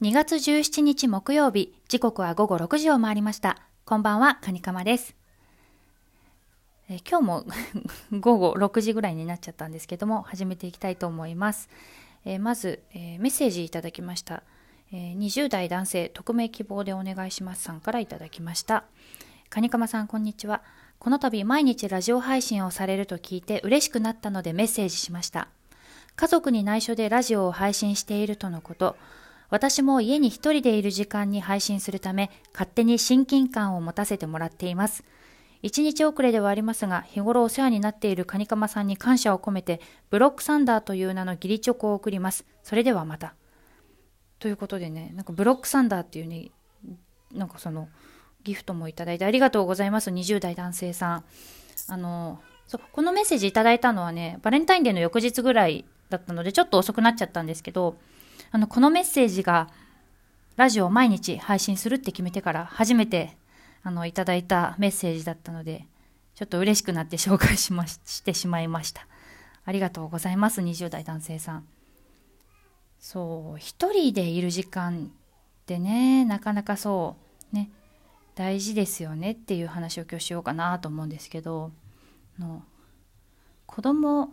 [0.00, 3.58] 2月17日木曜日、時刻は午後6時を回りました。
[3.84, 5.16] こんばんは、カニカマです。
[6.88, 7.46] え今日も
[8.20, 11.68] 午後6時ぐらいになっちゃったんですけども、始めていきたいと思います。
[12.24, 14.44] えまず、えメッセージいただきました。
[14.92, 18.84] え20代男性、匿名希望でお願いしますさんからいただきました。
[19.50, 20.62] カニカマさん、こんにちは。
[21.00, 25.48] この度、毎日ラジオ配信をされると聞いて嬉しくなったのでメッセージしました。
[26.14, 28.96] 家族に内緒でラジオを配信しているとのこと。
[29.50, 35.04] 私も家に一人でいる時間に配信するため、勝手に親近感を持たせてもらっています。
[35.62, 39.80] 一日遅れではありますが、日頃お世話になっているカニカマさんに感謝を込めて、
[40.10, 42.44] ブロックサンダーという名の義理チョコを送ります。
[42.62, 43.34] それではまた。
[44.38, 46.50] ということでね、なんかブロックサンダーっていうね、
[47.32, 47.88] なんかその、
[48.44, 50.10] ギフトもいただいてありがとうございます。
[50.10, 51.24] 20代男性さん。
[51.88, 57.96] あの、そうこのメッセージいただいたのはね、バレンタインデーの翌日ぐらいだったので、ちょっと遅くなっちゃったんですけど、
[58.50, 59.68] あの、このメッセージが、
[60.56, 63.36] ラジオを毎日配信するって決めてから初めて、
[63.82, 65.86] あの、いただいたメッセージだったので、
[66.34, 69.06] ちょっと嬉しくなって紹介しまし、してしまいました。
[69.64, 71.66] ありがとうございます、20代男性さん。
[72.98, 75.10] そう、一人でいる時間
[75.62, 77.16] ってね、なかなかそ
[77.52, 77.70] う、ね、
[78.34, 81.72] 大事ですよねっていう話を今日しようかなと思うんですけど、
[82.38, 82.62] の
[83.66, 84.32] 子供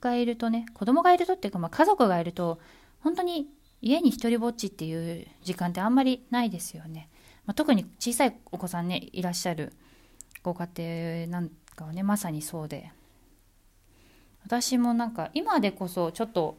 [0.00, 2.60] がいるとね、子供がいるとっていうか、まあ、家族がいると、
[3.00, 3.48] 本当に
[3.84, 7.10] 家に一人ぼっちっていう時間ってあんまりないですよね。
[7.44, 9.74] まあ、特に小さいお子さんねいらっしゃる
[10.42, 12.90] ご家庭なんかはねまさにそうで
[14.42, 16.56] 私もなんか今でこそちょっと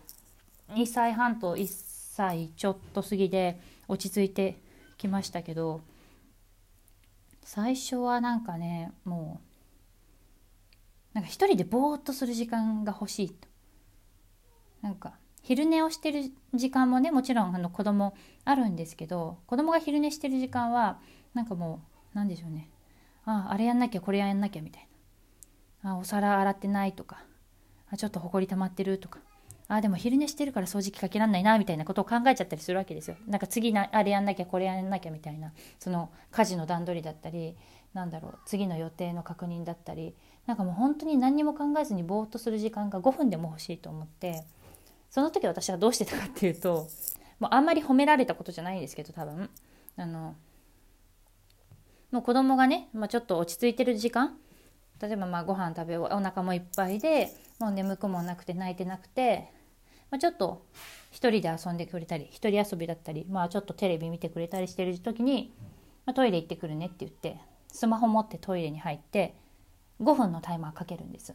[0.69, 4.59] 2歳半と1歳ちょっと過ぎで落ち着いて
[4.99, 5.81] きましたけど
[7.43, 9.41] 最初はなんかねも
[11.13, 13.47] うなんか一人でぼーっとする時間が欲しいと
[14.83, 15.13] なんか
[15.45, 16.23] 昼寝をしてる
[16.55, 18.15] 時間もねもちろんあの子供
[18.45, 20.97] あるんですけど子供が昼寝してる時間は
[21.35, 21.81] なんかも
[22.13, 22.71] う何でしょうね。
[23.25, 24.87] あああれやんなきゃこれやんなきゃみたい
[25.83, 25.91] な。
[25.91, 27.23] あお皿洗ってないとか。
[27.91, 29.19] あちょっとほこり溜まってるとか。
[29.67, 33.17] あでも昼寝してるから掃除機かけらんないなみたいなことを考えちゃったりするわけですよ。
[33.27, 35.53] なんか次なあれやんなきゃこれやんなきゃみたいな。
[35.77, 37.55] その家事の段取りだったり
[37.93, 40.15] なんだろう次の予定の確認だったり。
[40.47, 44.43] なんかもう本当に何にも考えずにぼーっとする時間が5分でも欲しいと思って。
[45.15, 46.89] その時私はどうしてたかっていうと
[47.39, 49.49] もうあんまり褒められたことじゃないんですけど多分
[49.95, 50.35] あの
[52.11, 54.35] もう子供がね、まあ、ちょっと落ち着いてる時間
[55.01, 59.49] 例えばまあご飯食べお腹もいっぱいでもう眠くもなくて泣いてなくて、
[60.11, 60.65] まあ、ちょっと
[61.11, 65.53] 一人で遊んでくれたり一人遊びだったり、まあ、ちょっとテレビ見てくれたりしてる時に、
[66.05, 67.37] まあ、トイレ行ってくるねって言って
[67.71, 69.33] スマホ持ってトイレに入って
[70.01, 71.33] 5分のタイマーかけるんです。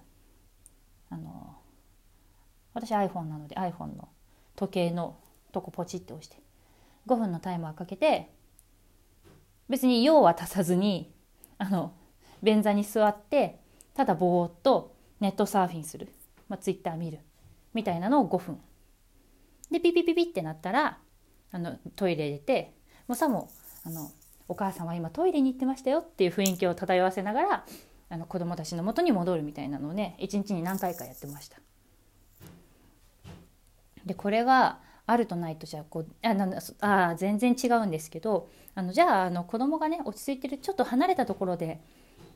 [1.08, 1.59] あの
[2.80, 4.08] 私 iPhone なので iPhone の
[4.56, 5.16] 時計の
[5.52, 6.36] とこポチって押して
[7.06, 8.30] 5分のタイマーかけて
[9.68, 11.12] 別に用は足さずに
[11.58, 11.92] あの
[12.42, 13.60] 便座に座って
[13.94, 16.08] ただぼーっとネットサーフィンする、
[16.48, 17.18] まあ、Twitter 見る。
[17.74, 18.58] みたいなのを5分。
[19.70, 20.98] でピピピピってなったら
[21.52, 22.74] あのトイレ入れて
[23.06, 23.48] もうさも
[23.84, 24.10] あの
[24.48, 27.66] お母さんは今トイレに行ってましたよっていう雰囲気を漂わせながら
[28.08, 31.58] あの子供たちの元に戻るみたいなのをね一日に何回かやってました。
[34.10, 36.48] でこれはあるとないとじゃあこうあな
[36.80, 41.80] あ全然違うんですけどあのじゃああの子供がね落ち着いてるちょっと離れたところで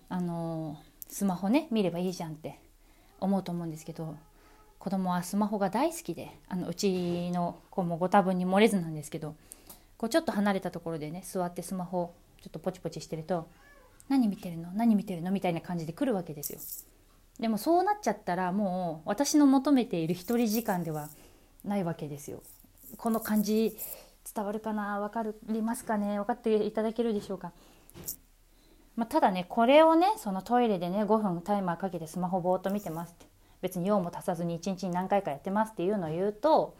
[0.09, 0.77] あの
[1.09, 2.61] スマホね見ればいいじゃんって
[3.21, 4.15] 思うと思うんですけど
[4.79, 9.35] 子供はスマホが大好きであのうちの子もご多分に漏れずなんですけど
[9.97, 13.49] こうちょっと離れたところでね座ってスマホちょっとポチポチしてると
[14.09, 14.71] 「何見てるの？
[14.75, 16.61] 何見てるの?」みたいな感じで来るわけですよ。
[17.41, 21.09] でもそうなっちゃったらもう私の求めている一人時間では
[21.65, 22.43] ないわけですよ。
[22.97, 23.77] この感じ
[24.35, 25.01] 伝わるかな？
[25.01, 26.19] 分かりますかね？
[26.19, 27.53] 分かっていただけるでしょうか？
[28.97, 33.27] まあ、ただねこれをねそのトイレでね5分タイマーかけてスマホぼーっと見てますって
[33.61, 36.77] 別に用も足さずに1日に何回かやってますっていうのを言うと、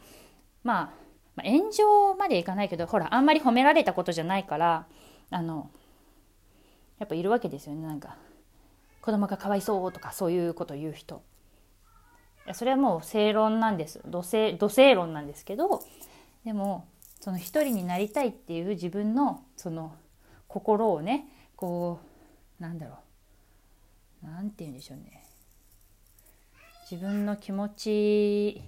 [0.63, 0.89] まあ、
[1.35, 4.87] まあ炎上までいかないけどほらあんまり褒められたことじゃないから
[5.29, 5.69] あの
[6.99, 8.15] やっぱいるわけですよねなんか
[9.01, 11.21] 子供がかわいそうとかそういうこと言う人。
[12.45, 14.01] やそれはもう正論なんです。
[14.05, 15.83] 土正土正論なんですけど
[16.43, 16.87] でも
[17.19, 19.95] その一人になりたいっていう自分のその
[20.47, 21.99] 心をねこ
[22.59, 24.25] うなんだろう。
[24.25, 25.23] なんて言うんでしょうね。
[26.89, 28.61] 自分の気持ち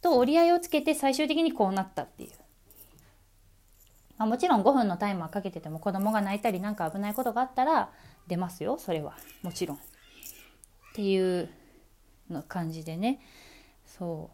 [0.00, 2.30] と折り合いをつけて最終的にこうなったっていう、
[4.16, 7.90] まあ、もちろん5分のタイマーかけてても子供が泣いたりなんか危ないことがあったら
[8.28, 9.16] 出ますよそれは。
[9.42, 9.76] もちろん。
[9.76, 9.80] っ
[10.94, 11.48] ていう
[12.32, 13.20] の感じでね。
[13.86, 14.30] そ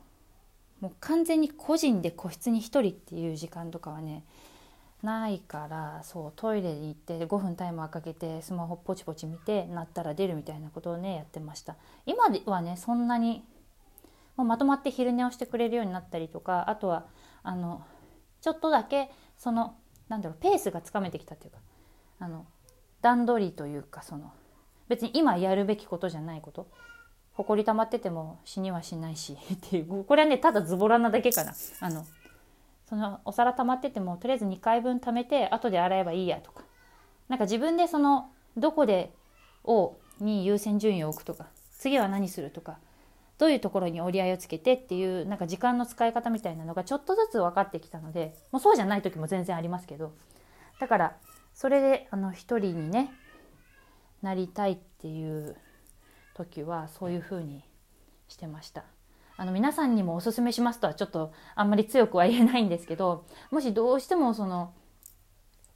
[0.81, 0.85] う。
[0.85, 4.25] もう完全に個人で個室に1人っていう時間とかはね
[5.03, 11.77] ないからそうトイレに行って5分タイマーかけてスマホポチポチ見てなったら出るみたいなことをねやってました。
[12.06, 13.45] 今はねそんなに
[14.37, 17.06] もうまとまって昼寝をしてくれるようになったりとかあとは
[17.43, 17.85] あの
[18.41, 19.77] ちょっとだけその
[20.09, 21.59] なんだろうペースがつかめてきたっていうか
[22.21, 22.47] あの
[23.03, 24.33] 段取りというかその
[24.89, 26.69] 別に今やるべきことじゃないこと
[27.38, 30.05] ほこり溜まってても死にはしないし っていう。
[30.05, 31.55] これはねただズボラなだけかな。
[31.81, 32.05] あの
[32.85, 36.64] そのお皿溜まっててもとりあえず2回分溜めて後で洗えばいいやとか。
[37.29, 39.14] なんか自分でそのどこで
[39.62, 41.46] をに優先順位を置くとか。
[41.79, 42.81] 次は何するとか。
[43.38, 50.12] どういうところに折り合いをつけてっていうなんか時間の使い方みたいなのがちょっとずつ分かってきたのでもうそうじゃない時も全然ありますけど。
[50.81, 51.17] だから
[51.55, 53.12] それであの一人にね
[54.23, 55.56] なりたいっていう
[56.38, 57.64] 時はそういうふうに
[58.29, 58.85] してました。
[59.37, 64.73] あの皆さんにもおすすめしますとはちょっとあんまり強くは言えないんですけどもしどうしてもその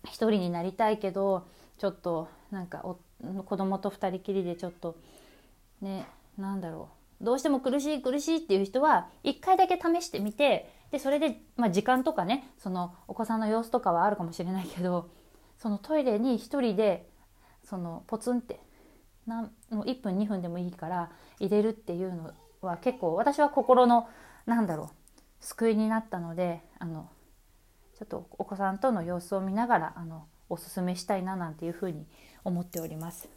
[0.04, 1.46] 一人になりたいけど
[1.78, 2.98] ちょっとなんかお
[3.44, 4.96] 子供と二人きりでちょっと
[5.80, 6.88] ねなんだろ
[7.20, 15.08] うどうしても苦しい苦しいっていう人は一回だけ試してみてでそれで、まあ、時間とかねそのお子さんの様子とかはあるかもしれないけど
[15.56, 17.08] そのトイレに一人で
[17.62, 18.58] そのポツンって
[19.26, 24.08] なもう1分2分でもいいから入れるっていうのは結構私は心の
[24.46, 27.08] なんだろう救いになったのであの
[27.98, 32.06] ちょっとお子さんとの様子を見ながらあのおすすめしたいななんていうふうに
[32.44, 33.28] 思っております。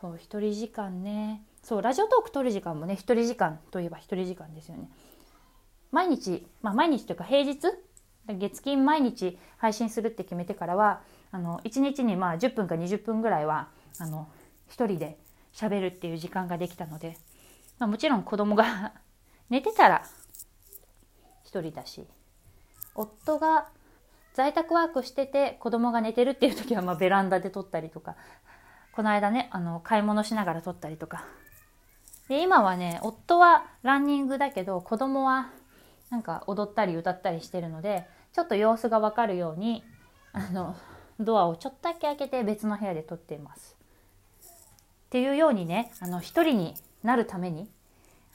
[0.00, 4.90] そう一人時間ねそうラジオトーク撮る時間もね一人時間といえば一人時間ですよね。
[5.92, 7.60] 毎日、まあ、毎日というか平日
[8.28, 13.68] 月金毎日配信するって決めてからはあの1日にまあ10分か20分ぐらいは
[13.98, 14.28] あの
[14.72, 15.18] 1人で
[15.52, 17.16] 喋るっていう時間ができたので
[17.82, 18.92] まあ、もちろん子供が
[19.50, 20.04] 寝てたら
[21.46, 22.06] 1人だし
[22.94, 23.70] 夫が
[24.34, 28.14] 在宅ワークしてて子供が寝てるっていう時はまベランダで撮ったりとか
[28.92, 31.24] この間ねあの買い物しながら撮ったりとか
[32.28, 35.50] で今はね夫はランニングだけど子供は
[36.10, 39.82] なんか踊ったり歌ったりしてるのでちょっと様子がわかるように
[40.32, 40.76] あの
[41.18, 43.81] ドアをちょっとだけ開けて別の部屋で撮っています。
[45.12, 47.68] っていうようにねあの一人になるために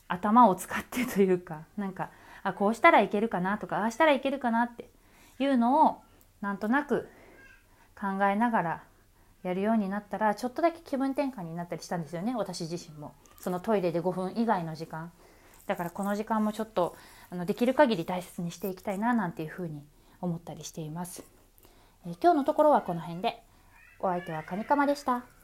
[0.08, 2.12] 頭を使ってというかなんか
[2.44, 4.88] あこうしたらいけるかなとかああしたらいけるかなって
[5.40, 5.98] いうのを
[6.40, 7.10] なんとなく
[8.00, 8.84] 考えながら
[9.42, 13.12] やるようになったらちょっとだけ気分転換になったりしたんですよね私自身も。
[13.40, 15.12] そのトイレで5分以外の時間。
[15.66, 16.96] だからこの時間もちょっと
[17.32, 19.82] あのできる限り大切にしていきたいななんていうふうに
[20.22, 21.24] 思ったりしています、
[22.06, 23.42] えー、今日のところはこの辺で。
[24.00, 25.37] お相手はカニカマでした。